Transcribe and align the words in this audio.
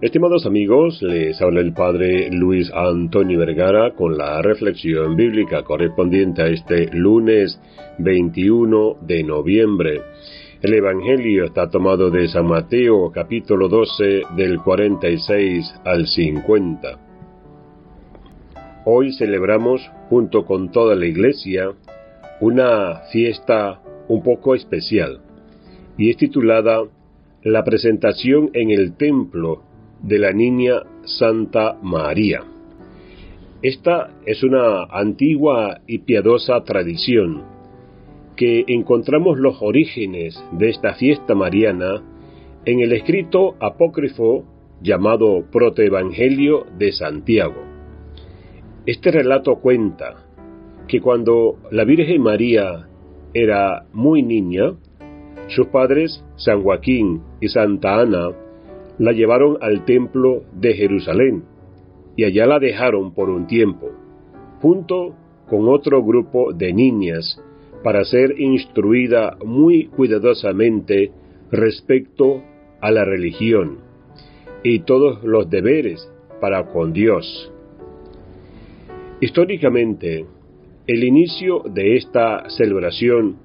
Estimados 0.00 0.44
amigos, 0.44 1.00
les 1.02 1.40
habla 1.40 1.60
el 1.60 1.72
Padre 1.72 2.28
Luis 2.28 2.68
Antonio 2.74 3.38
Vergara 3.38 3.92
con 3.94 4.18
la 4.18 4.42
reflexión 4.42 5.14
bíblica 5.14 5.62
correspondiente 5.62 6.42
a 6.42 6.48
este 6.48 6.90
lunes 6.92 7.60
21 7.98 8.96
de 9.02 9.22
noviembre. 9.22 10.02
El 10.60 10.74
Evangelio 10.74 11.44
está 11.44 11.70
tomado 11.70 12.10
de 12.10 12.26
San 12.26 12.46
Mateo 12.46 13.12
capítulo 13.12 13.68
12 13.68 14.22
del 14.36 14.58
46 14.58 15.74
al 15.84 16.08
50. 16.08 16.98
Hoy 18.86 19.12
celebramos 19.12 19.88
junto 20.10 20.44
con 20.44 20.72
toda 20.72 20.96
la 20.96 21.06
iglesia 21.06 21.70
una 22.40 23.02
fiesta 23.12 23.80
un 24.08 24.24
poco 24.24 24.56
especial 24.56 25.20
y 25.96 26.10
es 26.10 26.16
titulada 26.16 26.82
La 27.44 27.62
presentación 27.62 28.50
en 28.54 28.72
el 28.72 28.96
templo 28.96 29.62
de 30.06 30.18
la 30.18 30.32
niña 30.32 30.82
Santa 31.04 31.78
María. 31.82 32.42
Esta 33.62 34.10
es 34.26 34.42
una 34.42 34.84
antigua 34.84 35.80
y 35.86 35.98
piadosa 36.00 36.62
tradición 36.64 37.42
que 38.36 38.64
encontramos 38.68 39.38
los 39.38 39.62
orígenes 39.62 40.42
de 40.52 40.68
esta 40.68 40.94
fiesta 40.94 41.34
mariana 41.34 42.02
en 42.66 42.80
el 42.80 42.92
escrito 42.92 43.54
apócrifo 43.60 44.44
llamado 44.82 45.44
Protoevangelio 45.50 46.66
de 46.76 46.92
Santiago. 46.92 47.62
Este 48.84 49.10
relato 49.10 49.56
cuenta 49.56 50.26
que 50.86 51.00
cuando 51.00 51.56
la 51.70 51.84
Virgen 51.84 52.20
María 52.20 52.86
era 53.32 53.86
muy 53.92 54.22
niña, 54.22 54.74
sus 55.48 55.68
padres, 55.68 56.22
San 56.36 56.62
Joaquín 56.62 57.22
y 57.40 57.48
Santa 57.48 58.00
Ana, 58.00 58.43
la 58.98 59.12
llevaron 59.12 59.58
al 59.60 59.84
templo 59.84 60.44
de 60.52 60.74
Jerusalén 60.74 61.44
y 62.16 62.24
allá 62.24 62.46
la 62.46 62.58
dejaron 62.58 63.12
por 63.12 63.28
un 63.30 63.46
tiempo, 63.46 63.90
junto 64.60 65.14
con 65.48 65.68
otro 65.68 66.02
grupo 66.02 66.52
de 66.52 66.72
niñas, 66.72 67.40
para 67.82 68.04
ser 68.04 68.40
instruida 68.40 69.36
muy 69.44 69.86
cuidadosamente 69.86 71.10
respecto 71.50 72.42
a 72.80 72.90
la 72.90 73.04
religión 73.04 73.78
y 74.62 74.80
todos 74.80 75.22
los 75.22 75.50
deberes 75.50 76.10
para 76.40 76.66
con 76.66 76.92
Dios. 76.92 77.52
Históricamente, 79.20 80.24
el 80.86 81.04
inicio 81.04 81.62
de 81.70 81.96
esta 81.96 82.48
celebración 82.50 83.36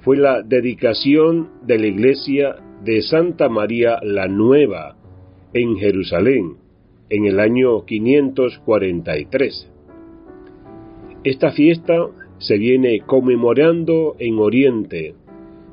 fue 0.00 0.16
la 0.16 0.42
dedicación 0.42 1.48
de 1.66 1.78
la 1.78 1.86
iglesia 1.86 2.56
de 2.84 3.02
Santa 3.02 3.48
María 3.48 3.98
la 4.02 4.28
Nueva 4.28 4.96
en 5.52 5.76
Jerusalén 5.76 6.56
en 7.10 7.24
el 7.24 7.40
año 7.40 7.84
543. 7.84 9.72
Esta 11.24 11.50
fiesta 11.52 12.06
se 12.38 12.56
viene 12.58 13.00
conmemorando 13.00 14.14
en 14.18 14.38
Oriente 14.38 15.14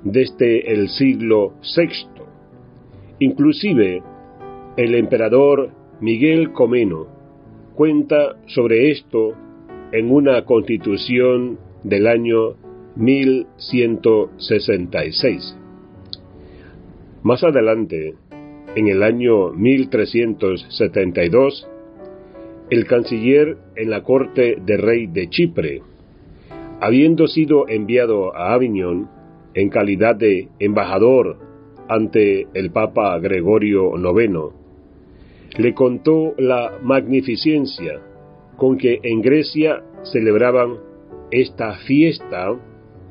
desde 0.03 0.73
el 0.73 0.89
siglo 0.89 1.53
VI. 1.75 2.07
Inclusive 3.19 4.01
el 4.77 4.95
emperador 4.95 5.69
Miguel 6.01 6.51
Comeno 6.51 7.07
cuenta 7.75 8.35
sobre 8.47 8.89
esto 8.91 9.33
en 9.91 10.09
una 10.11 10.43
constitución 10.45 11.59
del 11.83 12.07
año 12.07 12.55
1166. 12.95 15.57
Más 17.25 17.43
adelante, 17.43 18.13
en 18.75 18.87
el 18.87 19.01
año 19.01 19.49
1372, 19.49 21.67
el 22.69 22.85
canciller 22.85 23.57
en 23.75 23.89
la 23.89 24.03
corte 24.03 24.57
de 24.63 24.77
rey 24.77 25.07
de 25.07 25.27
Chipre, 25.31 25.81
habiendo 26.79 27.25
sido 27.25 27.67
enviado 27.67 28.35
a 28.35 28.53
Aviñón 28.53 29.09
en 29.55 29.69
calidad 29.69 30.15
de 30.15 30.49
embajador 30.59 31.39
ante 31.87 32.45
el 32.53 32.69
Papa 32.69 33.17
Gregorio 33.17 33.93
IX, 33.97 34.53
le 35.57 35.73
contó 35.73 36.35
la 36.37 36.77
magnificencia 36.83 38.01
con 38.55 38.77
que 38.77 38.99
en 39.01 39.23
Grecia 39.23 39.81
celebraban 40.03 40.75
esta 41.31 41.73
fiesta 41.87 42.55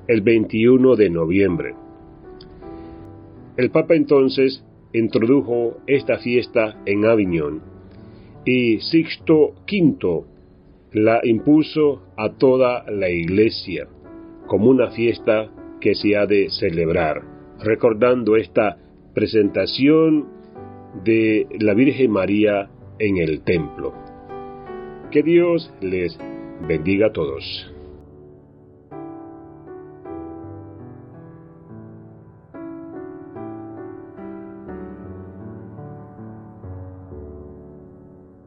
el 0.07 0.21
21 0.21 0.95
de 0.95 1.11
noviembre. 1.11 1.75
El 3.57 3.71
Papa 3.71 3.95
entonces 3.95 4.65
introdujo 4.93 5.79
esta 5.87 6.19
fiesta 6.19 6.83
en 6.87 7.05
Aviñón 7.05 7.63
y 8.45 8.79
Sixto 8.81 9.55
V 9.71 10.25
la 10.93 11.21
impuso 11.23 12.03
a 12.17 12.31
toda 12.31 12.85
la 12.91 13.09
Iglesia 13.09 13.89
como 14.47 14.71
una 14.71 14.91
fiesta 14.91 15.51
que 15.81 15.95
se 15.95 16.17
ha 16.17 16.27
de 16.27 16.51
celebrar, 16.51 17.23
recordando 17.61 18.37
esta 18.37 18.77
presentación 19.15 20.27
de 21.05 21.47
la 21.61 21.75
Virgen 21.75 22.11
María 22.11 22.71
en 22.99 23.19
el 23.19 23.43
templo. 23.43 23.95
Que 25.11 25.23
Dios 25.23 25.73
les 25.81 26.19
bendiga 26.67 27.09
a 27.09 27.13
todos. 27.13 27.74